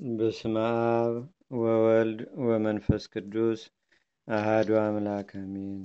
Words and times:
በስመ 0.00 0.54
አብ 0.66 1.14
ወወልድ 1.56 2.20
ወመንፈስ 2.44 3.02
ቅዱስ 3.12 3.60
አህዱ 4.28 4.68
አምላክ 4.80 5.30
አሜን። 5.36 5.82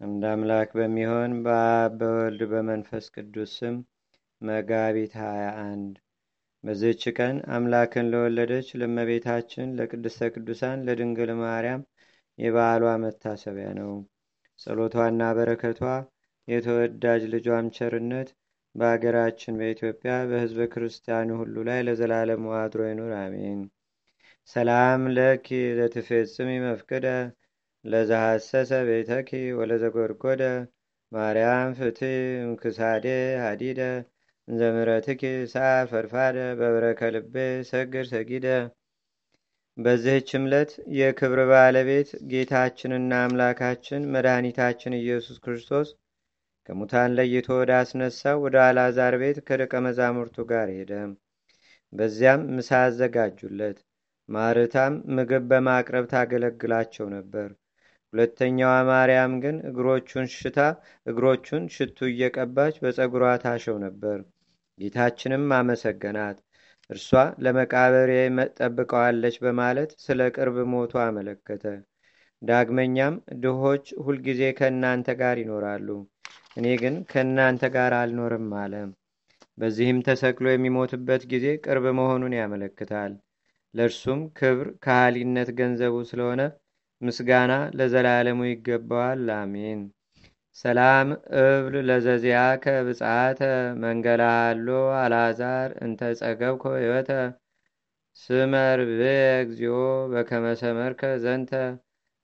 አንድ 0.00 0.22
አምላክ 0.30 0.68
በሚሆን 0.74 1.32
በአብ 1.42 1.94
በወልድ 2.00 2.42
በመንፈስ 2.52 3.06
ቅዱስ 3.14 3.52
ስም 3.58 3.76
መጋቢት 4.40 5.14
21 5.20 5.98
በዚህች 6.64 7.04
ቀን 7.18 7.36
አምላክን 7.48 8.10
ለወለደች 8.12 8.68
ለመቤታችን 8.80 9.74
ለቅድስተ 9.78 10.30
ቅዱሳን 10.34 10.84
ለድንግል 10.86 11.32
ማርያም 11.40 11.82
የበዓሏ 12.38 12.92
መታሰቢያ 13.04 13.70
ነው። 13.80 13.92
ጸሎቷና 14.58 15.32
በረከቷ 15.38 15.82
የተወዳጅ 16.48 17.24
ልጇም 17.34 17.72
ቸርነት 17.76 18.30
በአገራችን 18.74 19.58
በኢትዮጵያ 19.60 20.12
በሕዝበ 20.28 20.66
ክርስቲያኑ 20.72 21.28
ሁሉ 21.40 21.56
ላይ 21.68 21.80
ለዘላለም 21.86 22.44
አድሮ 22.58 22.80
ይኑር፣ 22.88 23.12
አሜን። 23.18 23.60
ሰላም 24.48 25.02
ለኪ 25.16 25.48
ለትፌጽሚ 25.78 26.50
መፍቅደ 26.64 27.06
ለዘሐሰሰ 27.84 28.70
ቤተኪ 28.88 29.30
ወለዘጎድጎደ 29.58 30.42
ማርያም 31.12 31.70
ፍት 31.78 32.00
ምክሳዴ 32.50 33.06
ሀዲደ 33.42 33.80
እንዘምረትኪ 34.48 35.22
ሳር 35.52 35.84
ፈድፋደ 35.90 36.38
በብረከ 36.60 37.10
ልቤ 37.14 37.34
ሰግር 37.70 38.04
ሰጊደ። 38.12 38.46
በዚህች 39.78 40.30
ዕለት 40.38 40.70
የክብር 40.98 41.40
ባለቤት 41.50 42.10
ጌታችንና 42.30 43.12
አምላካችን 43.24 44.08
መድኃኒታችን 44.14 44.98
ኢየሱስ 44.98 45.36
ክርስቶስ 45.44 45.88
ከሙታን 46.70 47.14
ለይቶ 47.16 47.48
ወደ 47.58 47.70
አስነሳው 47.78 48.36
ወደ 48.42 48.56
አልዓዛር 48.64 49.14
ቤት 49.20 49.38
ከደቀ 49.46 49.72
መዛሙርቱ 49.86 50.36
ጋር 50.50 50.68
ሄደ። 50.74 50.92
በዚያም 51.92 52.42
ምሳ 52.56 52.70
አዘጋጁለት። 52.82 53.78
ማርታም 54.28 54.94
ምግብ 55.16 55.44
በማቅረብ 55.50 56.04
ታገለግላቸው 56.12 57.06
ነበር። 57.16 57.48
ሁለተኛዋ 58.12 58.74
ማርያም 58.90 59.34
ግን 59.44 59.56
እግሮቹን 59.70 60.28
ሽታ 60.36 60.58
እግሮቹን 61.06 61.64
ሽቱ 61.74 61.98
እየቀባች 62.10 62.76
በፀጉሯ 62.84 63.32
ታሸው 63.44 63.78
ነበር። 63.86 64.18
ጌታችንም 64.78 65.50
አመሰገናት። 65.58 66.38
እርሷ 66.90 67.10
ለመቃብሬ 67.44 68.12
ጠብቀዋለች 68.58 69.38
በማለት 69.44 69.92
ስለ 70.04 70.30
ቅርብ 70.36 70.58
ሞቱ 70.72 70.92
አመለከተ። 71.04 71.64
ዳግመኛም 72.42 73.14
ድሆች 73.42 73.86
ሁልጊዜ 74.04 74.42
ከእናንተ 74.58 75.08
ጋር 75.20 75.36
ይኖራሉ 75.42 75.88
እኔ 76.56 76.66
ግን 76.82 76.94
ከእናንተ 77.10 77.64
ጋር 77.74 77.92
አልኖርም 77.98 78.48
አለ። 78.60 78.74
በዚህም 79.58 79.98
ተሰቅሎ 80.06 80.46
የሚሞትበት 80.50 81.22
ጊዜ 81.32 81.46
ቅርብ 81.64 81.84
መሆኑን 81.98 82.34
ያመለክታል። 82.38 83.12
ለእርሱም 83.74 84.20
ክብር 84.38 84.68
ከሃሊነት 84.84 85.48
ገንዘቡ 85.58 85.96
ስለሆነ 86.10 86.40
ምስጋና 87.02 87.52
ለዘላለሙ 87.78 88.40
ይገባዋል። 88.48 89.26
አሜን። 89.36 89.82
ሰላም 90.56 91.08
እብል 91.40 91.74
ለዘዚያከ 91.88 92.64
ብጻተ 92.86 93.40
መንገላሃሎ 93.82 94.68
አልዓዛር 95.02 95.70
እንተ 95.84 96.10
ጸገብኮ 96.20 96.64
ሕይወተ 96.76 97.10
ስመር 98.16 98.78
እግዚኦ 98.86 99.76
በከመሰመርከ 100.12 101.02
ዘንተ 101.24 101.52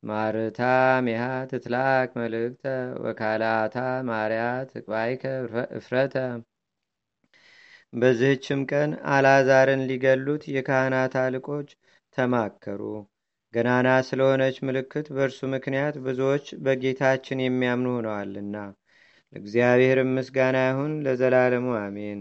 ማርታ 0.07 0.61
ሜሃ 1.07 1.23
ትትላክ 1.51 2.11
መልእክተ 2.19 2.65
ወካላታ 3.05 3.77
ማርያ 4.09 4.43
ትቅባይከ 4.71 5.23
እፍረተ። 5.79 6.15
በዚህችም 7.93 8.61
ቀን 8.71 8.91
አልዓዛርን 9.13 9.83
ሊገሉት 9.91 10.43
የካህናት 10.55 11.15
አለቆች 11.23 11.69
ተማከሩ። 12.17 12.81
ገናና 13.55 13.89
ስለሆነች 14.07 14.57
ምልክት 14.67 15.07
በእርሱ 15.15 15.41
ምክንያት 15.53 15.97
ብዙዎች 16.07 16.47
በጌታችን 16.65 17.45
የሚያምኑ 17.45 17.89
ሆነዋልና፣ 17.97 18.57
ለእግዚአብሔር 19.33 19.99
ምስጋና 20.11 20.59
ይሁን 20.67 20.93
ለዘላለሙ 21.07 21.69
አሜን። 21.81 22.21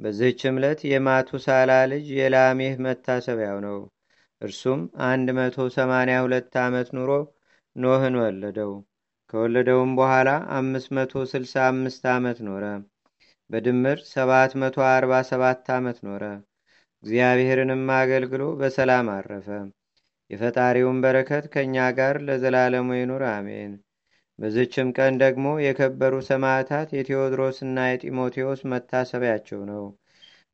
በዚህች 0.00 0.40
ዕለት 0.52 0.80
የማቱሳላ 0.90 1.72
ልጅ 1.90 2.06
የላሜህ 2.18 2.74
መታሰቢያው 2.86 3.58
ነው። 3.66 3.78
እርሱም 4.42 4.80
አንድ 5.06 5.28
መቶ 5.36 5.66
ሰማንያ 5.74 6.16
ሁለት 6.24 6.54
ዓመት 6.62 6.88
ኑሮ 6.96 7.10
ኖህን 7.76 8.14
ወለደው። 8.20 8.72
ከወለደውም 9.32 9.92
በኋላ 9.98 10.30
አምስት 10.56 10.88
መቶ 10.96 11.22
ስልሳ 11.30 11.54
አምስት 11.68 12.02
ዓመት 12.14 12.38
ኖረ። 12.46 12.64
በድምር 13.50 13.98
ሰባት 14.10 14.52
መቶ 14.60 14.76
አርባ 14.88 15.12
ሰባት 15.28 15.66
ዓመት 15.76 15.98
ኖረ። 16.06 16.24
እግዚአብሔርንም 17.02 17.86
አገልግሎ 17.96 18.42
በሰላም 18.60 19.08
አረፈ። 19.14 19.48
የፈጣሪውን 20.30 20.98
በረከት 21.04 21.46
ከእኛ 21.54 21.76
ጋር 21.96 22.16
ለዘላለሙ 22.26 22.88
ይኑር 22.96 23.24
አሜን። 23.32 23.72
በዝችም 24.38 24.88
ቀን 24.98 25.14
ደግሞ 25.22 25.46
የከበሩ 25.64 26.14
ሰማዕታት 26.28 26.88
የቴዎድሮስና 26.96 27.78
የጢሞቴዎስ 27.88 28.62
መታሰቢያቸው 28.72 29.60
ነው። 29.70 29.84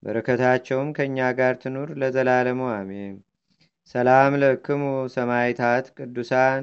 በረከታቸውም 0.03 0.91
ከእኛ 0.97 1.29
ጋር 1.39 1.55
ትኑር 1.63 1.91
ለዘላለሙ 2.01 2.61
አሜን። 2.75 3.15
ሰላም 3.95 4.33
ለክሙ 4.43 4.83
ሰማይታት 5.13 5.87
ቅዱሳን 5.97 6.63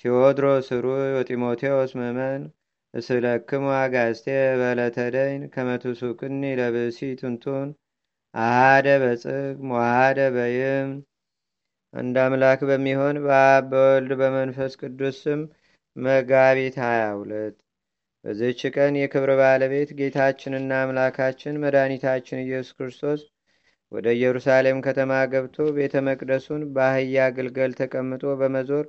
ቴዎድሮስ 0.00 0.68
ሩይ 0.84 1.10
ወጢሞቴዎስ 1.16 1.92
ምእመን 1.98 2.42
እስለክሙ 2.94 3.64
አጋስቴ 3.76 4.26
በለተደይን 4.60 5.42
ከመቱሱቅኒ 5.54 6.42
ለብሲ 6.60 6.98
ትንቱን 7.20 7.68
አሃደ 8.34 8.86
በጽግ 9.02 9.56
ሞሃደ 9.70 10.18
በይም። 10.34 10.90
አንድ 11.94 12.16
አምላክ 12.24 12.60
በሚሆን 12.70 13.18
በአብ 13.26 13.68
በወልድ 13.72 14.12
በመንፈስ 14.20 14.74
ቅዱስ 14.82 15.18
ስም 15.22 15.42
መጋቢት 15.96 16.76
22 16.82 17.56
በዚህች 18.24 18.60
ቀን 18.74 18.94
የክብር 19.00 19.32
ባለቤት 19.40 19.90
ጌታችንና 19.98 20.72
አምላካችን 20.82 21.60
መድኃኒታችን 21.62 22.44
ኢየሱስ 22.44 22.74
ክርስቶስ 22.78 23.20
ወደ 23.92 24.06
ኢየሩሳሌም 24.16 24.78
ከተማ 24.86 25.12
ገብቶ 25.32 25.56
ቤተ 25.76 25.94
መቅደሱን 26.06 26.62
በአህያ 26.74 27.26
ግልገል 27.36 27.72
ተቀምጦ 27.80 28.34
በመዞር 28.40 28.86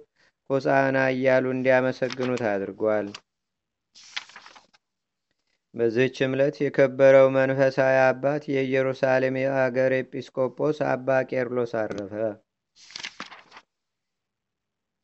ሆሳዕና 0.49 0.97
እያሉ 1.13 1.45
እንዲያመሰግኑት 1.53 2.43
አድርጓል። 2.51 3.07
በዚህች 5.73 6.17
ዕለት 6.27 6.55
የከበረው 6.61 7.27
መንፈሳዊ 7.35 7.95
አባት 8.05 8.43
የኢየሩሳሌም 8.53 9.35
የአገር 9.41 9.93
ኤጲስቆጶስ 9.97 10.77
አባ 10.91 11.17
ቄርሎስ 11.31 11.73
አረፈ። 11.81 12.13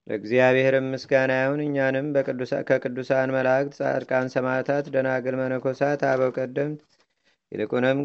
ለእግዚአብሔር 0.07 0.75
ምስጋና 0.87 1.33
ይሁን። 1.41 1.61
እኛንም 1.65 2.07
ከቅዱሳን 2.71 3.33
መላእክት፣ 3.35 3.75
ጻድቃን፣ 3.79 4.27
ሰማዕታት፣ 4.33 4.87
ደናግል፣ 4.95 5.37
መነኮሳት፣ 5.41 6.01
አበው 6.09 6.31
ቀደምት 6.37 6.81
ይልቁንም 7.51 7.99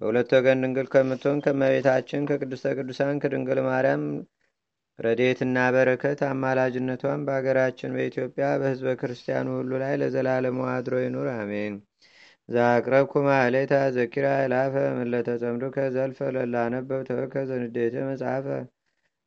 በሁለት 0.00 0.30
ወገን 0.36 0.62
ድንግል 0.64 0.86
ከምትሆን 0.92 1.38
ከመቤታችን 1.44 2.28
ከቅድስተ 2.28 2.72
ቅዱሳን 2.78 3.20
ከድንግል 3.22 3.58
ማርያም 3.66 4.04
ረዴትና 4.98 5.58
በረከት 5.74 6.20
አማላጅነቷን 6.28 7.20
በአገራችን 7.26 7.94
በኢትዮጵያ 7.96 8.46
በሕዝበ 8.60 8.92
ክርስቲያኑ 9.00 9.46
ሁሉ 9.58 9.72
ላይ 9.82 9.94
ለዘላለሙ 10.02 10.58
አድሮ 10.72 10.94
ይኑር 11.02 11.28
አሜን። 11.34 11.74
ዛቅረብኩ 12.48 13.12
ማሌታ 13.26 13.74
ዘኪራ 13.96 14.26
ይላፈ 14.40 14.74
ምለተጸምዱከ 14.98 15.76
ዘልፈ 15.96 16.30
ለላነበብ 16.36 17.02
ተወከ 17.08 17.44
ዘንዴተ 17.50 17.96
መጽሐፈ 18.08 18.46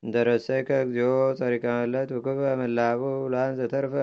እንተረሰይከ 0.04 0.70
እግዚኦ 0.86 1.12
ጸሪቀመለት 1.40 2.10
ውክበ 2.16 2.42
ምላቡ 2.62 3.02
ውላን 3.24 3.54
ዘተርፈ 3.60 3.96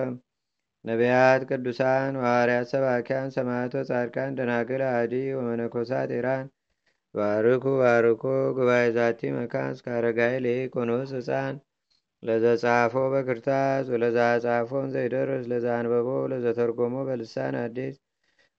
ነቢያት 0.85 1.41
ቅዱሳን 1.49 2.13
ዋርያት 2.23 2.67
ሰባኪያን 2.71 3.29
ሰማዕቶ 3.35 3.83
ጻድቃን 3.89 4.35
ደናግል 4.37 4.83
አዲ 4.91 5.13
ወመነኮሳት 5.37 6.11
ኢራን 6.17 6.47
ባርኩ 7.15 7.63
ባርኮ 7.79 8.23
ጉባኤ 8.57 8.83
ዛቲ 8.95 9.31
መካን 9.35 9.73
እስከ 9.75 9.87
አረጋይ 9.95 10.35
ሌቆኖስ 10.45 11.09
ህፃን 11.17 11.55
ለዘጻፎ 12.23 12.93
በክርታስ 13.13 13.85
ወለዛ 13.93 14.17
ጻፎን 14.43 14.87
ዘይደርስ 14.93 15.45
ለዛ 15.51 15.67
ለዘተርጎሞ 16.31 16.95
በልሳን 17.07 17.55
አዲስ 17.63 17.95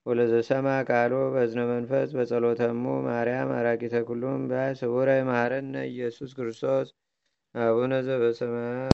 ወለዘሰማ 0.06 0.68
ቃሎ 0.88 1.12
በዝነ 1.34 1.60
መንፈስ 1.70 2.08
በጸሎተሙ 2.16 2.84
ማርያም 3.04 3.50
አራቂተ 3.58 3.96
ኩሉም 4.08 4.42
ባይ 4.50 4.70
ስውረ 4.80 5.10
ማረነ 5.28 5.74
ኢየሱስ 5.90 6.30
ክርስቶስ። 6.38 6.88
አቡነ 7.54 7.92
ዘበሰማያት 8.06 8.90